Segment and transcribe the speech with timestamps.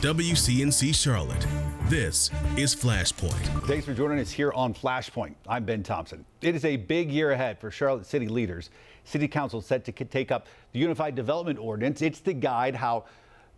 [0.00, 1.46] WCNC Charlotte.
[1.90, 3.66] This is Flashpoint.
[3.66, 5.34] Thanks for joining us here on Flashpoint.
[5.46, 6.24] I'm Ben Thompson.
[6.40, 8.70] It is a big year ahead for Charlotte City leaders.
[9.04, 12.00] City Council set to take up the Unified Development Ordinance.
[12.00, 13.04] It's the guide how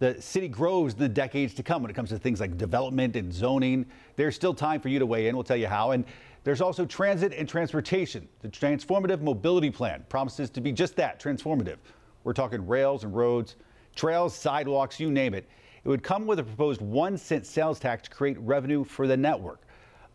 [0.00, 3.14] the city grows in the decades to come when it comes to things like development
[3.14, 3.86] and zoning.
[4.16, 5.36] There's still time for you to weigh in.
[5.36, 5.92] We'll tell you how.
[5.92, 6.04] And
[6.42, 8.28] there's also transit and transportation.
[8.40, 11.76] The Transformative Mobility Plan promises to be just that transformative.
[12.24, 13.54] We're talking rails and roads,
[13.94, 15.48] trails, sidewalks, you name it.
[15.84, 19.16] It would come with a proposed one cent sales tax to create revenue for the
[19.16, 19.62] network.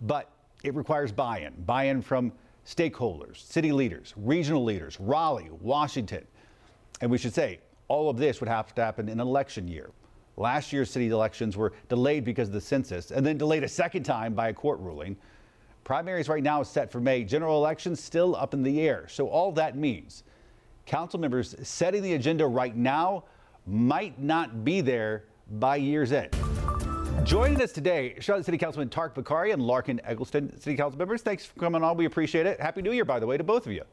[0.01, 0.29] But
[0.63, 2.31] it requires buy in, buy in from
[2.65, 6.25] stakeholders, city leaders, regional leaders, Raleigh, Washington.
[7.01, 9.91] And we should say, all of this would have to happen in election year.
[10.35, 14.03] Last year's city elections were delayed because of the census and then delayed a second
[14.03, 15.17] time by a court ruling.
[15.83, 17.23] Primaries right now is set for May.
[17.23, 19.07] General elections still up in the air.
[19.07, 20.23] So all that means
[20.85, 23.23] council members setting the agenda right now
[23.65, 26.35] might not be there by year's end.
[27.23, 31.21] Joining us today, Charlotte City Councilman Tariq Bokhari and Larkin Eggleston, City Council members.
[31.21, 31.97] Thanks for coming on.
[31.97, 32.59] We appreciate it.
[32.59, 33.83] Happy New Year, by the way, to both of you.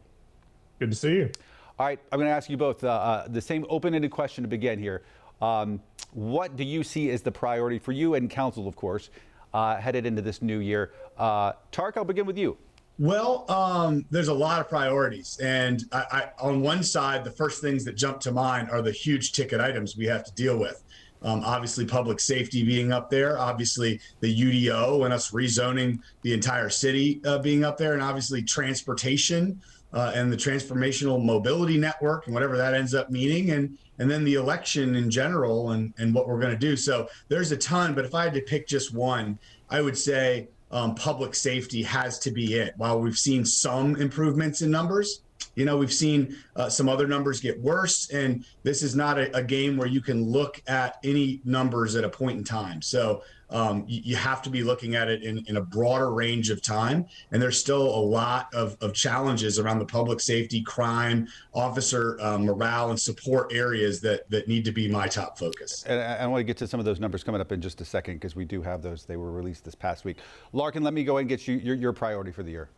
[0.78, 1.30] Good to see you.
[1.78, 4.48] All right, I'm going to ask you both uh, uh, the same open-ended question to
[4.48, 5.02] begin here.
[5.42, 5.80] Um,
[6.12, 9.11] what do you see as the priority for you and council, of course,
[9.52, 10.92] uh, headed into this new year?
[11.18, 12.56] Uh, Tariq, I'll begin with you.
[13.00, 17.61] Well, um, there's a lot of priorities, and I, I, on one side, the first
[17.61, 20.84] things that jump to mind are the huge ticket items we have to deal with.
[21.25, 26.69] Um, obviously, public safety being up there, obviously the UDO and us rezoning the entire
[26.69, 29.61] city uh, being up there, and obviously transportation
[29.95, 34.25] uh, and the transformational mobility network and whatever that ends up meaning, and and then
[34.25, 36.77] the election in general and and what we're going to do.
[36.77, 39.39] So there's a ton, but if I had to pick just one,
[39.70, 42.75] I would say um, public safety has to be it.
[42.77, 45.22] While we've seen some improvements in numbers,
[45.54, 49.34] you know, we've seen uh, some other numbers get worse, and this is not a,
[49.36, 52.80] a, game where you can look at any numbers at a point in time.
[52.80, 56.50] So um, you, you, have to be looking at it in, in, a broader range
[56.50, 57.06] of time.
[57.30, 62.46] And there's still a lot of, of challenges around the public safety, crime, officer um,
[62.46, 65.84] morale, and support areas that, that need to be my top focus.
[65.86, 67.80] And I, I want to get to some of those numbers coming up in just
[67.80, 69.04] a second because we do have those.
[69.04, 70.18] They were released this past week.
[70.52, 72.68] Larkin, let me go and get you your, your priority for the year.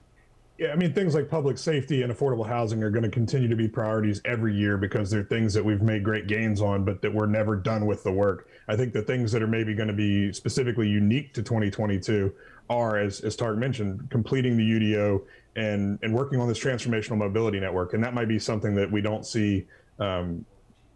[0.58, 3.56] Yeah, I mean, things like public safety and affordable housing are going to continue to
[3.56, 7.12] be priorities every year because they're things that we've made great gains on, but that
[7.12, 8.48] we're never done with the work.
[8.66, 12.32] I think the things that are maybe going to be specifically unique to 2022
[12.70, 15.22] are, as, as Tariq mentioned, completing the UDO
[15.56, 17.92] and, and working on this transformational mobility network.
[17.92, 19.66] And that might be something that we don't see
[19.98, 20.44] um,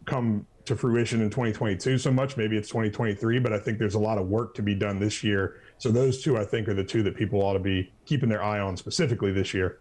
[0.06, 2.38] come to fruition in 2022 so much.
[2.38, 5.22] Maybe it's 2023, but I think there's a lot of work to be done this
[5.22, 8.28] year so those two, I think, are the two that people ought to be keeping
[8.28, 9.78] their eye on specifically this year.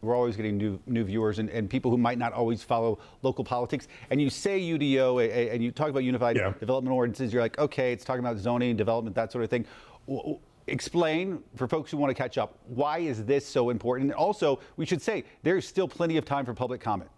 [0.00, 3.44] We're always getting new new viewers and, and people who might not always follow local
[3.44, 3.86] politics.
[4.08, 6.54] And you say UDO and you talk about unified yeah.
[6.58, 7.34] development ordinances.
[7.34, 9.66] You're like, okay, it's talking about zoning, development, that sort of thing.
[10.68, 14.10] Explain for folks who want to catch up why is this so important?
[14.10, 17.10] And also, we should say there's still plenty of time for public comment.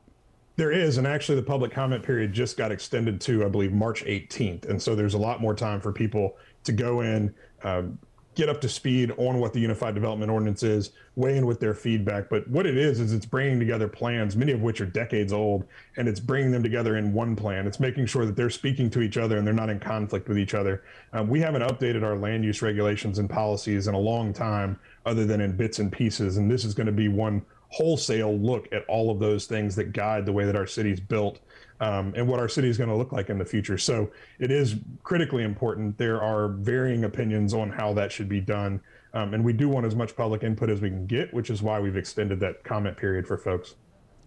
[0.56, 4.04] There is, and actually, the public comment period just got extended to, I believe, March
[4.04, 7.96] 18th, and so there's a lot more time for people to go in, um,
[8.38, 11.74] get up to speed on what the Unified Development Ordinance is, weigh in with their
[11.74, 12.30] feedback.
[12.30, 15.64] But what it is, is it's bringing together plans, many of which are decades old,
[15.96, 17.66] and it's bringing them together in one plan.
[17.66, 20.38] It's making sure that they're speaking to each other and they're not in conflict with
[20.38, 20.84] each other.
[21.12, 25.26] Um, we haven't updated our land use regulations and policies in a long time, other
[25.26, 26.36] than in bits and pieces.
[26.36, 29.92] And this is going to be one wholesale look at all of those things that
[29.92, 31.40] guide the way that our city's built
[31.80, 33.78] um, and what our city is going to look like in the future.
[33.78, 35.96] So it is critically important.
[35.98, 38.80] There are varying opinions on how that should be done.
[39.14, 41.62] Um, and we do want as much public input as we can get, which is
[41.62, 43.76] why we've extended that comment period for folks.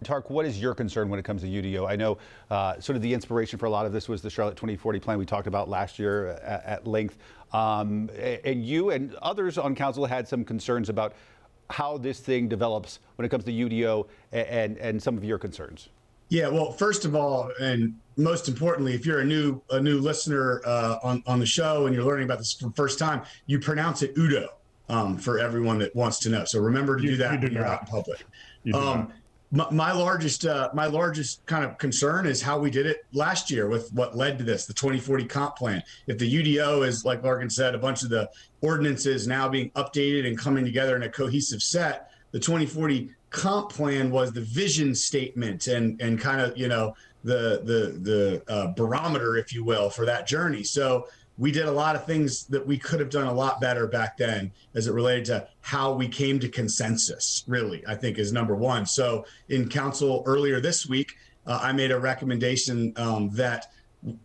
[0.02, 1.88] Tark, what is your concern when it comes to UDO?
[1.88, 2.18] I know
[2.50, 5.18] uh, sort of the inspiration for a lot of this was the Charlotte 2040 plan
[5.18, 7.18] we talked about last year at, at length.
[7.52, 8.10] Um,
[8.44, 11.14] and you and others on council had some concerns about
[11.70, 15.38] how this thing develops when it comes to UDO and, and, and some of your
[15.38, 15.88] concerns.
[16.32, 20.62] Yeah, well, first of all, and most importantly, if you're a new a new listener
[20.64, 23.58] uh, on on the show and you're learning about this for the first time, you
[23.58, 24.48] pronounce it Udo
[24.88, 26.46] um, for everyone that wants to know.
[26.46, 28.24] So remember to you, do that do when you're out in public.
[28.64, 29.12] You um,
[29.50, 33.50] my, my, largest uh, my largest kind of concern is how we did it last
[33.50, 35.82] year with what led to this, the 2040 comp plan.
[36.06, 38.30] If the UDO is like Larkin said, a bunch of the
[38.62, 44.10] ordinances now being updated and coming together in a cohesive set, the 2040 comp plan
[44.10, 46.94] was the vision statement and and kind of you know
[47.24, 50.62] the the the uh, barometer, if you will, for that journey.
[50.62, 51.08] So
[51.38, 54.18] we did a lot of things that we could have done a lot better back
[54.18, 57.42] then as it related to how we came to consensus.
[57.46, 58.86] Really, I think is number one.
[58.86, 63.72] So in council earlier this week, uh, I made a recommendation um, that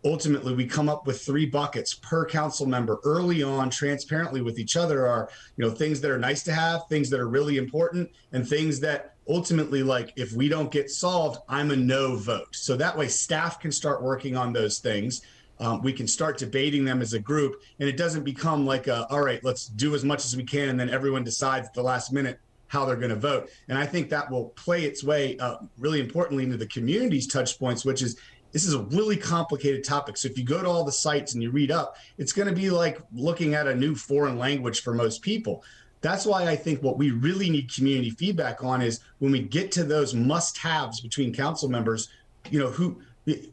[0.04, 4.76] ultimately we come up with three buckets per council member early on transparently with each
[4.76, 8.10] other are you know things that are nice to have things that are really important
[8.32, 12.54] and things that ultimately like if we don't get solved i'm a no vote.
[12.54, 15.22] So that way staff can start working on those things.
[15.60, 19.06] Um, we can start debating them as a group and it doesn't become like a,
[19.10, 21.82] all right let's do as much as we can and then everyone decides at the
[21.82, 23.48] last minute how they're going to vote.
[23.68, 27.58] And i think that will play its way uh, really importantly into the community's touch
[27.58, 28.18] points which is
[28.52, 30.16] this is a really complicated topic.
[30.16, 32.54] So if you go to all the sites and you read up, it's going to
[32.54, 35.62] be like looking at a new foreign language for most people.
[36.00, 39.72] That's why I think what we really need community feedback on is when we get
[39.72, 42.08] to those must-haves between council members,
[42.50, 43.02] you know, who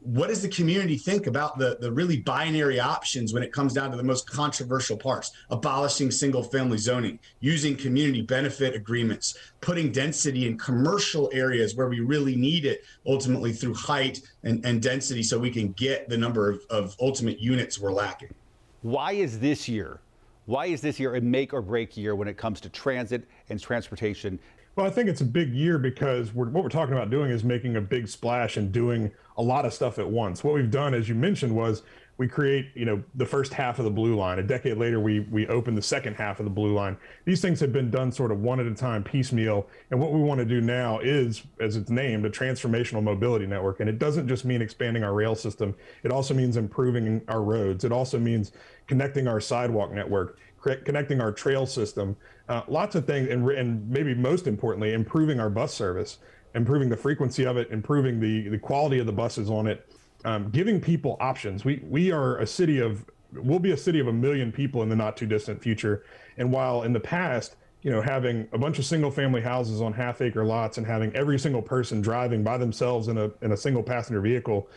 [0.01, 3.91] what does the community think about the, the really binary options when it comes down
[3.91, 5.31] to the most controversial parts?
[5.49, 11.99] Abolishing single family zoning using community benefit agreements putting density in commercial areas where we
[11.99, 16.49] really need it ultimately through height and, and density so we can get the number
[16.49, 18.33] of, of ultimate units we're lacking.
[18.81, 20.01] Why is this year
[20.45, 23.59] why is this year a make or break year when it comes to transit and
[23.59, 24.39] transportation?
[24.75, 27.43] Well, I think it's a big year because we're, what we're talking about doing is
[27.43, 30.43] making a big splash and doing a lot of stuff at once.
[30.43, 31.83] What we've done, as you mentioned, was
[32.17, 34.39] we create, you know, the first half of the blue line.
[34.39, 36.95] A decade later, we we open the second half of the blue line.
[37.25, 39.67] These things have been done sort of one at a time, piecemeal.
[39.91, 43.81] And what we want to do now is, as it's named, a transformational mobility network.
[43.81, 45.75] And it doesn't just mean expanding our rail system.
[46.03, 47.83] It also means improving our roads.
[47.83, 48.53] It also means
[48.87, 50.37] connecting our sidewalk network
[50.83, 52.15] connecting our trail system,
[52.49, 56.17] uh, lots of things, and, and maybe most importantly, improving our bus service,
[56.55, 59.87] improving the frequency of it, improving the, the quality of the buses on it,
[60.23, 61.65] um, giving people options.
[61.65, 64.89] We, we are a city of, we'll be a city of a million people in
[64.89, 66.03] the not too distant future.
[66.37, 69.93] And while in the past, you know, having a bunch of single family houses on
[69.93, 73.57] half acre lots and having every single person driving by themselves in a, in a
[73.57, 74.67] single passenger vehicle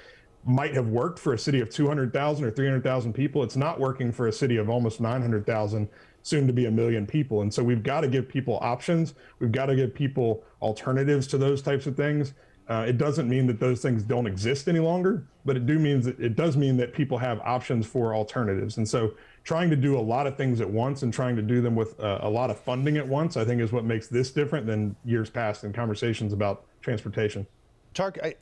[0.45, 3.43] might have worked for a city of 200,000 or 300,000 people.
[3.43, 5.89] It's not working for a city of almost 900,000,
[6.29, 7.43] soon to be a million people.
[7.43, 9.15] And so we've got to give people options.
[9.39, 12.35] We've got to give people alternatives to those types of things.
[12.69, 16.05] Uh, it doesn't mean that those things don't exist any longer, but it do means
[16.05, 18.77] that it does mean that people have options for alternatives.
[18.77, 21.63] And so trying to do a lot of things at once and trying to do
[21.63, 24.31] them with uh, a lot of funding at once, I think is what makes this
[24.31, 27.47] different than years past in conversations about transportation.
[27.95, 28.35] Tark, I,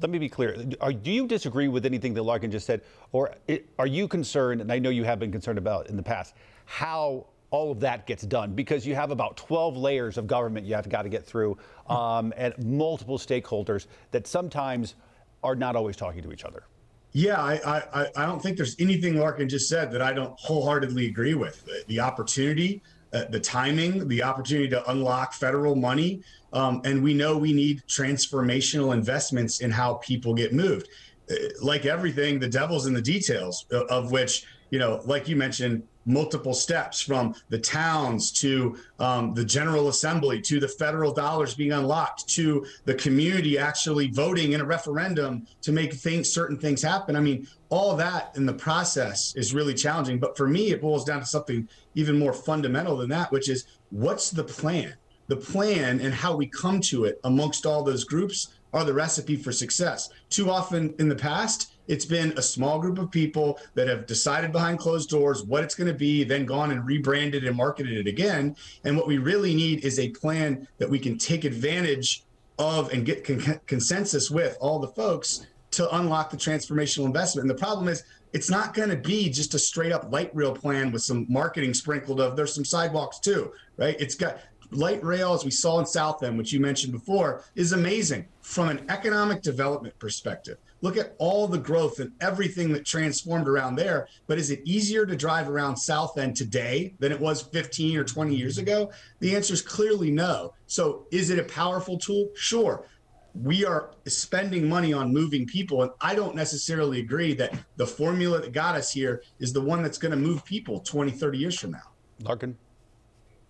[0.00, 0.56] let me be clear.
[0.80, 2.80] Are, do you disagree with anything that Larkin just said,
[3.12, 3.34] or
[3.78, 4.62] are you concerned?
[4.62, 6.34] And I know you have been concerned about in the past
[6.66, 10.74] how all of that gets done because you have about 12 layers of government you
[10.74, 11.56] have got to get through,
[11.88, 14.94] um, and multiple stakeholders that sometimes
[15.42, 16.64] are not always talking to each other.
[17.12, 21.06] Yeah, I, I, I don't think there's anything Larkin just said that I don't wholeheartedly
[21.06, 21.64] agree with.
[21.64, 22.82] The, the opportunity,
[23.14, 26.20] uh, the timing, the opportunity to unlock federal money
[26.56, 30.88] um, and we know we need transformational investments in how people get moved.
[31.30, 35.36] Uh, like everything, the devil's in the details, uh, of which, you know, like you
[35.36, 41.54] mentioned, multiple steps from the towns to um, the General Assembly to the federal dollars
[41.54, 46.80] being unlocked to the community actually voting in a referendum to make things, certain things
[46.80, 47.16] happen.
[47.16, 50.18] I mean, all that in the process is really challenging.
[50.18, 53.66] But for me, it boils down to something even more fundamental than that, which is
[53.90, 54.94] what's the plan?
[55.28, 59.36] the plan and how we come to it amongst all those groups are the recipe
[59.36, 60.10] for success.
[60.30, 64.52] Too often in the past, it's been a small group of people that have decided
[64.52, 68.08] behind closed doors what it's going to be, then gone and rebranded and marketed it
[68.08, 68.56] again.
[68.84, 72.24] And what we really need is a plan that we can take advantage
[72.58, 77.48] of and get con- consensus with all the folks to unlock the transformational investment.
[77.48, 78.02] And the problem is,
[78.32, 81.72] it's not going to be just a straight up light rail plan with some marketing
[81.72, 83.96] sprinkled of there's some sidewalks too, right?
[83.98, 84.40] It's got
[84.70, 88.68] light rail, as we saw in South End, which you mentioned before, is amazing from
[88.68, 90.58] an economic development perspective.
[90.82, 94.08] Look at all the growth and everything that transformed around there.
[94.26, 98.04] But is it easier to drive around South End today than it was 15 or
[98.04, 98.90] 20 years ago?
[99.20, 100.54] The answer is clearly no.
[100.66, 102.28] So is it a powerful tool?
[102.34, 102.86] Sure.
[103.34, 105.82] We are spending money on moving people.
[105.82, 109.82] And I don't necessarily agree that the formula that got us here is the one
[109.82, 111.92] that's going to move people 20, 30 years from now.
[112.20, 112.56] Larkin.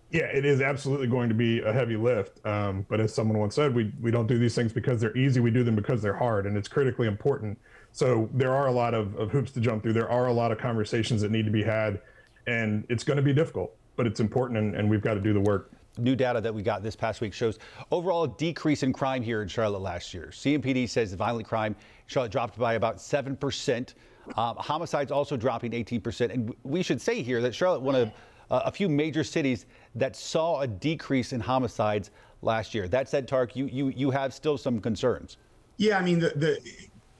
[0.09, 2.45] Yeah, it is absolutely going to be a heavy lift.
[2.45, 5.41] Um, but as someone once said, we, we don't do these things because they're easy.
[5.41, 7.59] We do them because they're hard, and it's critically important.
[7.91, 9.93] So there are a lot of, of hoops to jump through.
[9.93, 11.99] There are a lot of conversations that need to be had,
[12.45, 15.33] and it's going to be difficult, but it's important, and, and we've got to do
[15.33, 15.71] the work.
[15.97, 17.57] New data that we got this past week shows
[17.91, 20.29] overall decrease in crime here in Charlotte last year.
[20.31, 23.93] CMPD says violent crime Charlotte dropped by about 7%.
[24.35, 26.31] Um, homicides also dropping 18%.
[26.31, 28.11] And we should say here that Charlotte, one of
[28.49, 32.11] uh, a few major cities that saw a decrease in homicides
[32.41, 32.87] last year.
[32.87, 35.37] That said, Tark, you, you, you have still some concerns.
[35.77, 36.59] Yeah, I mean, the, the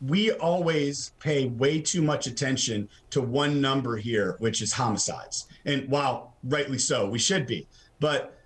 [0.02, 5.48] we always pay way too much attention to one number here, which is homicides.
[5.66, 7.68] And while rightly so, we should be.
[8.00, 8.38] But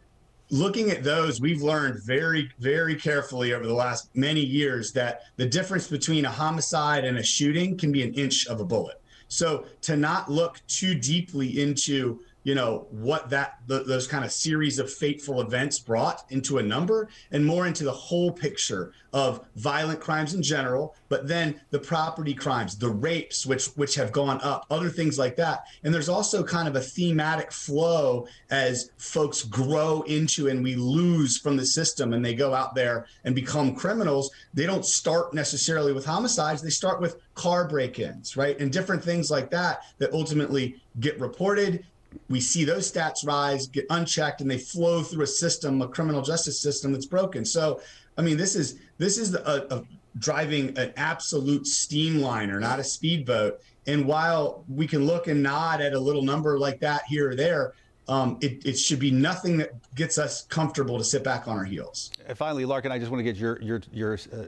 [0.49, 5.45] looking at those, we've learned very, very carefully over the last many years that the
[5.45, 9.01] difference between a homicide and a shooting can be an inch of a bullet.
[9.27, 14.79] So to not look too deeply into you know what that those kind of series
[14.79, 19.99] of fateful events brought into a number and more into the whole picture of violent
[19.99, 24.65] crimes in general but then the property crimes the rapes which which have gone up
[24.69, 25.65] other things like that.
[25.83, 31.37] And there's also kind of a thematic flow as folks grow into and we lose
[31.37, 34.31] from the system and they go out there and become criminals.
[34.53, 36.61] They don't start necessarily with homicides.
[36.61, 38.59] They start with car break-ins right?
[38.59, 41.85] And different things like that that ultimately get reported
[42.29, 46.21] we see those stats rise, get unchecked, and they flow through a system, a criminal
[46.21, 47.45] justice system that's broken.
[47.45, 47.81] So,
[48.17, 49.83] I mean, this is this is a, a
[50.19, 53.61] driving an absolute steamliner, not a speedboat.
[53.87, 57.35] And while we can look and nod at a little number like that here or
[57.35, 57.73] there,
[58.07, 61.63] um, it, it, should be nothing that gets us comfortable to sit back on our
[61.63, 62.11] heels.
[62.27, 64.47] And finally, Larkin, I just want to get your your your uh,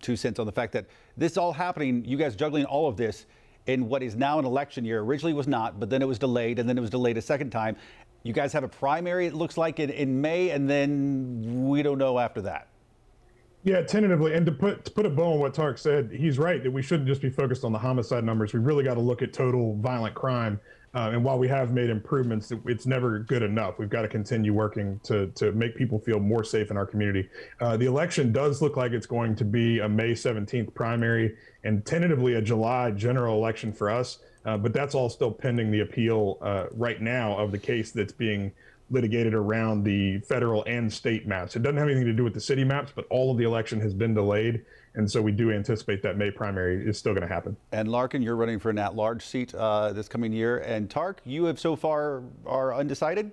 [0.00, 3.26] two cents on the fact that this all happening, you guys juggling all of this
[3.66, 5.00] in what is now an election year.
[5.00, 7.50] Originally was not, but then it was delayed, and then it was delayed a second
[7.50, 7.76] time.
[8.22, 11.98] You guys have a primary, it looks like, in, in May, and then we don't
[11.98, 12.68] know after that.
[13.64, 14.34] Yeah, tentatively.
[14.34, 16.82] And to put to put a bow on what Tark said, he's right that we
[16.82, 18.52] shouldn't just be focused on the homicide numbers.
[18.52, 20.60] We really got to look at total violent crime.
[20.94, 23.78] Uh, and while we have made improvements, it's never good enough.
[23.78, 27.28] We've got to continue working to to make people feel more safe in our community.
[27.60, 31.84] Uh, the election does look like it's going to be a May 17th primary and
[31.84, 34.18] tentatively a July general election for us.
[34.44, 38.12] Uh, but that's all still pending the appeal uh, right now of the case that's
[38.12, 38.52] being
[38.90, 41.56] litigated around the federal and state maps.
[41.56, 43.80] It doesn't have anything to do with the city maps, but all of the election
[43.80, 44.64] has been delayed.
[44.94, 47.56] And so we do anticipate that May primary is still going to happen.
[47.72, 50.58] And Larkin, you're running for an at-large seat uh, this coming year.
[50.58, 53.32] And Tark, you have so far are undecided.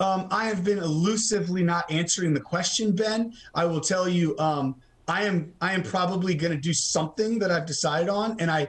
[0.00, 3.32] Um, I have been elusively not answering the question, Ben.
[3.54, 4.76] I will tell you, um,
[5.08, 8.68] I am I am probably going to do something that I've decided on, and I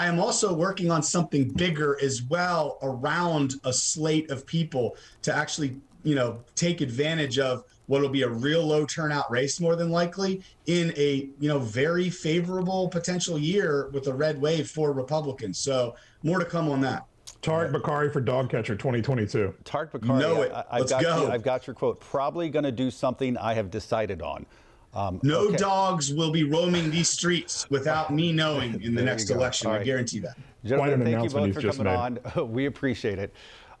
[0.00, 5.36] I am also working on something bigger as well around a slate of people to
[5.36, 9.76] actually you know take advantage of what will be a real low turnout race more
[9.76, 14.92] than likely in a you know very favorable potential year with a red wave for
[14.92, 15.58] Republicans.
[15.58, 17.04] So more to come on that.
[17.42, 19.54] Tariq Bokhari for dog catcher 2022.
[19.64, 20.50] Tariq Bokhari, know it.
[20.50, 21.26] I, have Let's got go.
[21.26, 22.00] You, I've got your quote.
[22.00, 24.46] Probably going to do something I have decided on.
[24.92, 25.56] Um, no okay.
[25.56, 29.70] dogs will be roaming these streets without me knowing in the next election.
[29.70, 29.82] Right.
[29.82, 30.36] I guarantee that.
[30.64, 32.20] Gentlemen, thank you both for coming made.
[32.36, 32.48] on.
[32.52, 33.32] We appreciate it.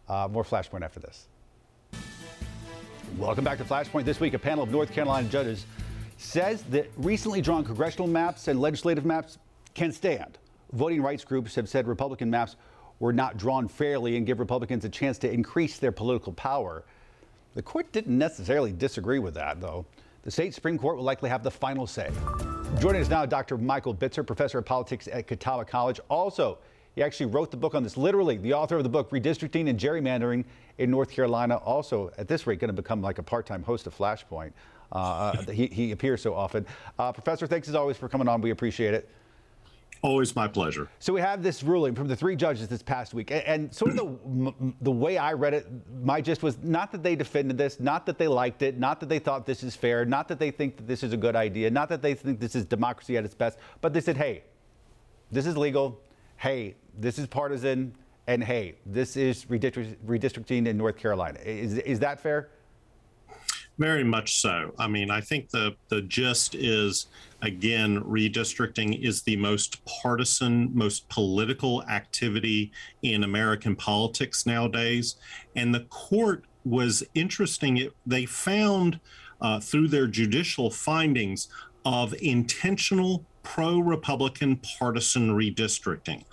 [0.08, 1.26] Uh, more Flashpoint after this.
[3.18, 4.04] Welcome back to Flashpoint.
[4.04, 5.66] This week, a panel of North Carolina judges
[6.16, 9.38] says that recently drawn congressional maps and legislative maps
[9.74, 10.38] can stand.
[10.72, 12.56] Voting rights groups have said Republican maps
[13.00, 16.84] were not drawn fairly and give Republicans a chance to increase their political power.
[17.54, 19.86] The court didn't necessarily disagree with that, though.
[20.22, 22.10] The state Supreme Court will likely have the final say.
[22.78, 23.56] Joining us now, Dr.
[23.56, 25.98] Michael Bitzer, professor of politics at Catawba College.
[26.10, 26.58] Also,
[26.94, 29.78] he actually wrote the book on this, literally, the author of the book, Redistricting and
[29.78, 30.44] Gerrymandering
[30.76, 31.56] in North Carolina.
[31.56, 34.52] Also, at this rate, going to become like a part time host of Flashpoint.
[34.92, 36.66] Uh, uh he, he, appears so often.
[36.98, 38.42] Uh, Professor, thanks as always for coming on.
[38.42, 39.08] We appreciate it.
[40.02, 40.88] Always my pleasure.
[40.98, 43.96] So we have this ruling from the three judges this past week, and, sort of
[43.98, 45.66] the the way I read it,
[46.02, 49.10] my gist was not that they defended this, not that they liked it, not that
[49.10, 51.70] they thought this is fair, not that they think that this is a good idea,
[51.70, 54.42] not that they think this is democracy at its best, but they said, hey,
[55.30, 56.00] this is legal.
[56.38, 57.94] Hey, this is partisan,
[58.26, 61.38] and hey, this is redistricting in North Carolina.
[61.40, 62.48] Is is that fair?
[63.78, 64.74] Very much so.
[64.78, 67.06] I mean, I think the the gist is
[67.42, 72.72] again, redistricting is the most partisan, most political activity
[73.02, 75.16] in American politics nowadays.
[75.56, 77.78] And the court was interesting.
[77.78, 79.00] It, they found
[79.40, 81.48] uh, through their judicial findings
[81.84, 86.24] of intentional pro Republican partisan redistricting.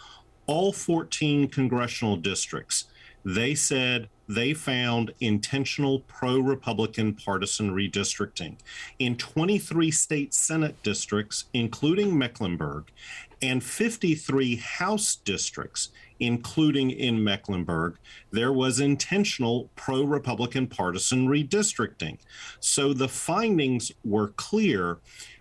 [0.46, 2.86] All 14 congressional districts,
[3.24, 8.58] they said they found intentional pro Republican partisan redistricting
[9.00, 12.92] in 23 state Senate districts, including Mecklenburg,
[13.42, 17.98] and 53 House districts, including in Mecklenburg,
[18.32, 22.18] there was intentional pro Republican partisan redistricting.
[22.60, 24.98] So the findings were clear.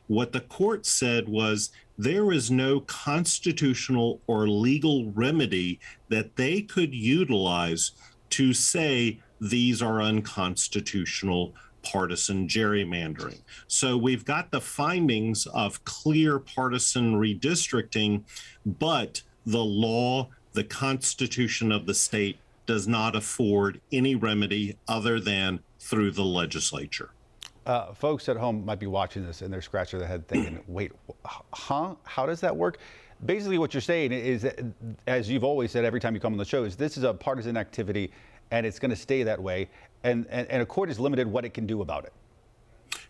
[0.07, 6.95] What the court said was there is no constitutional or legal remedy that they could
[6.95, 7.93] utilize
[8.31, 13.41] to say these are unconstitutional partisan gerrymandering.
[13.69, 18.25] So we've got the findings of clear partisan redistricting,
[18.65, 25.61] but the law, the constitution of the state does not afford any remedy other than
[25.79, 27.11] through the legislature.
[27.65, 30.93] Uh, folks at home might be watching this and they're scratching their head thinking, wait,
[31.25, 31.95] huh?
[32.05, 32.79] How does that work?
[33.25, 34.61] Basically, what you're saying is, that,
[35.07, 37.15] as you've always said every time you come on the show, is this is a
[37.15, 38.13] partisan activity
[38.51, 39.69] and it's going to stay that way.
[40.05, 42.13] And, and, and a court is limited what it can do about it.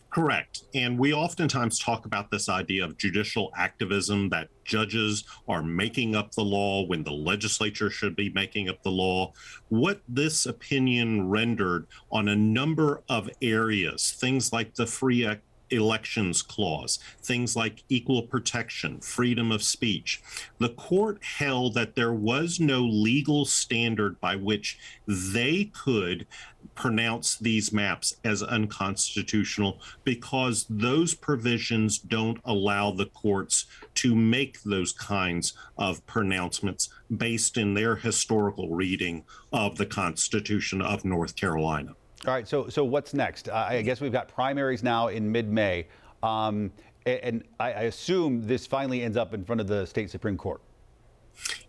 [0.09, 0.63] Correct.
[0.75, 6.33] And we oftentimes talk about this idea of judicial activism that judges are making up
[6.33, 9.35] the law when the legislature should be making up the law.
[9.69, 15.27] What this opinion rendered on a number of areas, things like the free
[15.71, 20.23] elections clause, things like equal protection, freedom of speech.
[20.59, 26.27] The court held that there was no legal standard by which they could
[26.75, 34.93] pronounce these maps as unconstitutional because those provisions don't allow the courts to make those
[34.93, 41.95] kinds of pronouncements based in their historical reading of the Constitution of North Carolina.
[42.25, 42.49] All right.
[42.49, 43.49] So, so what's next?
[43.49, 45.87] I guess we've got primaries now in mid-May,
[46.23, 46.73] um,
[47.05, 50.61] and I, I assume this finally ends up in front of the state supreme court.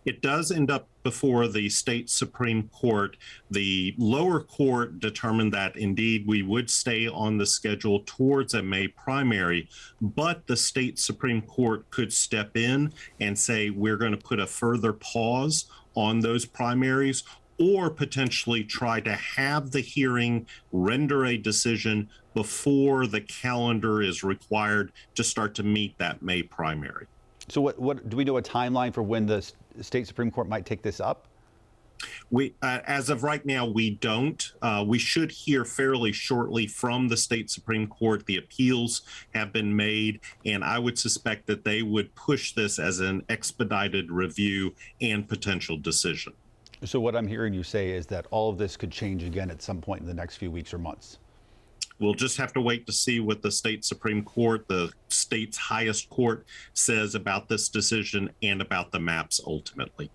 [0.05, 3.17] It does end up before the state Supreme Court.
[3.51, 8.87] The lower court determined that indeed we would stay on the schedule towards a May
[8.87, 9.67] primary,
[9.99, 14.47] but the state Supreme Court could step in and say we're going to put a
[14.47, 17.23] further pause on those primaries
[17.59, 24.91] or potentially try to have the hearing render a decision before the calendar is required
[25.15, 27.07] to start to meet that May primary.
[27.49, 29.41] So, what, what do we know a timeline for when the
[29.81, 31.27] state Supreme Court might take this up?
[32.29, 34.51] We, uh, as of right now, we don't.
[34.61, 38.25] Uh, we should hear fairly shortly from the state Supreme Court.
[38.25, 39.01] The appeals
[39.33, 44.11] have been made, and I would suspect that they would push this as an expedited
[44.11, 46.33] review and potential decision.
[46.83, 49.61] So, what I'm hearing you say is that all of this could change again at
[49.61, 51.17] some point in the next few weeks or months.
[51.99, 56.09] We'll just have to wait to see what the state Supreme Court, the state's highest
[56.11, 60.11] court, says about this decision and about the maps ultimately.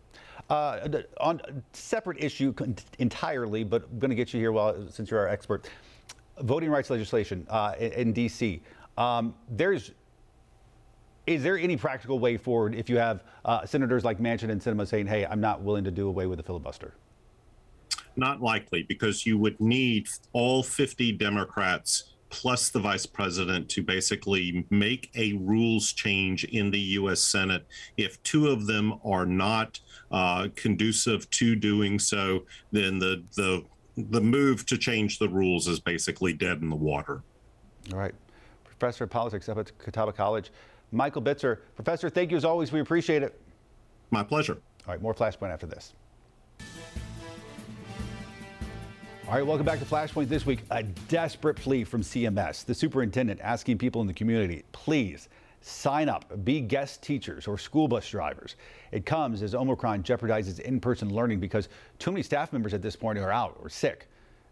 [0.49, 0.89] Uh,
[1.21, 2.55] on a separate issue
[3.01, 5.69] entirely, but I'm going to get you here while, since you're our expert.
[6.43, 8.63] Voting rights legislation uh, in, in, D.C.
[8.97, 9.93] Um, there's
[11.27, 14.87] is there any practical way forward if you have uh, senators like Manchin and Sinema
[14.87, 16.95] saying, hey, I'm not willing to do away with the filibuster?
[18.17, 24.65] Not likely, because you would need all 50 Democrats plus the vice president to basically
[24.71, 27.21] make a rules change in the U.S.
[27.21, 27.67] Senate.
[27.97, 29.79] If two of them are not
[30.11, 33.65] uh, conducive to doing so, then the, the
[33.97, 37.23] the move to change the rules is basically dead in the water.
[37.93, 38.15] All right.
[38.65, 40.51] Professor of Politics up at Catawba College.
[40.93, 41.59] Michael Bitzer.
[41.75, 42.71] Professor, thank you as always.
[42.71, 43.41] We appreciate it.
[44.11, 44.59] My pleasure.
[44.87, 45.95] All right, more Flashpoint after this.
[49.27, 50.61] All right, welcome back to Flashpoint this week.
[50.71, 55.29] A desperate plea from CMS, the superintendent asking people in the community, please
[55.63, 58.57] sign up, be guest teachers or school bus drivers.
[58.91, 62.97] It comes as Omicron jeopardizes in person learning because too many staff members at this
[62.97, 64.09] point are out or sick.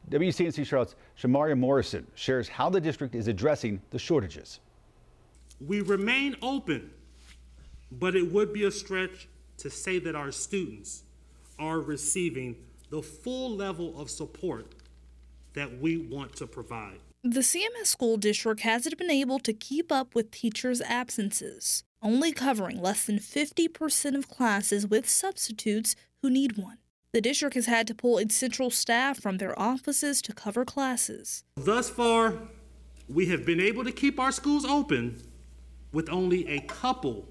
[0.09, 4.61] WCNC Charlotte's Shamaria Morrison shares how the district is addressing the shortages.
[5.61, 6.91] We remain open,
[7.93, 11.03] but it would be a stretch to say that our students
[11.59, 12.57] are receiving
[12.89, 14.75] the full level of support
[15.53, 17.01] that we want to provide.
[17.23, 22.81] The CMS school district hasn't been able to keep up with teachers' absences, only covering
[22.81, 26.79] less than 50% of classes with substitutes who need one.
[27.13, 31.45] The district has had to pull its central staff from their offices to cover classes.
[31.57, 32.35] Thus far,
[33.09, 35.21] we have been able to keep our schools open
[35.93, 37.29] with only a couple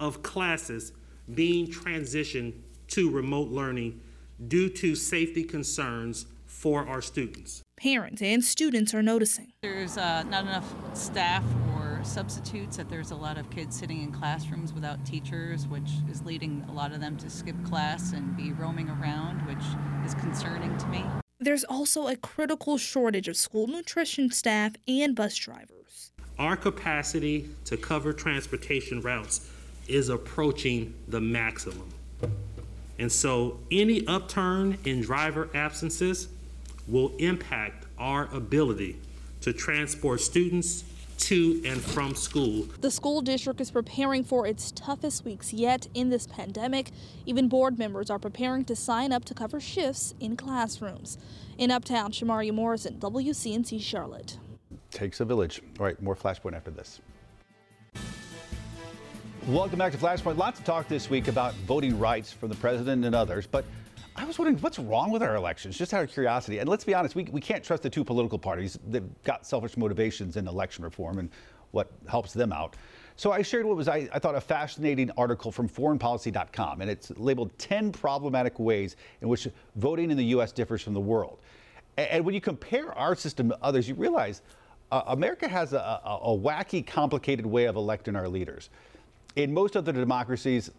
[0.00, 0.92] of classes
[1.34, 2.54] being transitioned
[2.88, 4.00] to remote learning
[4.46, 7.62] due to safety concerns for our students.
[7.76, 9.52] Parents and students are noticing.
[9.62, 14.12] There's uh, not enough staff or substitutes, that there's a lot of kids sitting in
[14.12, 18.52] classrooms without teachers, which is leading a lot of them to skip class and be
[18.52, 19.64] roaming around, which
[20.06, 21.04] is concerning to me.
[21.40, 25.77] There's also a critical shortage of school nutrition staff and bus drivers.
[26.38, 29.48] Our capacity to cover transportation routes
[29.88, 31.92] is approaching the maximum.
[32.98, 36.28] And so any upturn in driver absences
[36.86, 38.96] will impact our ability
[39.40, 40.84] to transport students
[41.18, 42.66] to and from school.
[42.80, 46.90] The school district is preparing for its toughest weeks yet in this pandemic.
[47.26, 51.18] Even board members are preparing to sign up to cover shifts in classrooms.
[51.56, 54.38] In Uptown, Shamaria Morrison, WCNC Charlotte.
[54.98, 55.62] Takes a village.
[55.78, 57.00] All right, more Flashpoint after this.
[59.46, 60.36] Welcome back to Flashpoint.
[60.36, 63.64] Lots of talk this week about voting rights from the president and others, but
[64.16, 66.58] I was wondering what's wrong with our elections, just out of curiosity.
[66.58, 68.76] And let's be honest, we, we can't trust the two political parties.
[68.88, 71.30] They've got selfish motivations in election reform and
[71.70, 72.74] what helps them out.
[73.14, 77.12] So I shared what was, I, I thought, a fascinating article from foreignpolicy.com, and it's
[77.12, 80.50] labeled 10 problematic ways in which voting in the U.S.
[80.50, 81.38] differs from the world.
[81.96, 84.42] And, and when you compare our system to others, you realize
[84.90, 88.70] uh, America has a, a, a wacky, complicated way of electing our leaders.
[89.36, 90.70] In most other democracies,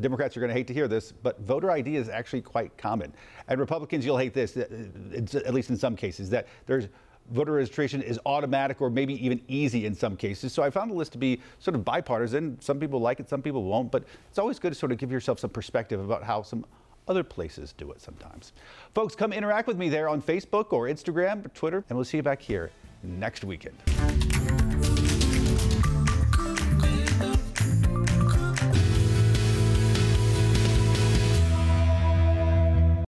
[0.00, 3.12] Democrats are going to hate to hear this, but voter ID is actually quite common.
[3.48, 6.88] And Republicans, you'll hate this, at least in some cases, that there's
[7.32, 10.52] voter registration is automatic or maybe even easy in some cases.
[10.52, 12.60] So I found the list to be sort of bipartisan.
[12.60, 15.10] Some people like it, some people won't, but it's always good to sort of give
[15.10, 16.64] yourself some perspective about how some
[17.08, 18.52] other places do it sometimes.
[18.94, 22.18] Folks, come interact with me there on Facebook or Instagram or Twitter, and we'll see
[22.18, 22.70] you back here
[23.02, 23.76] next weekend.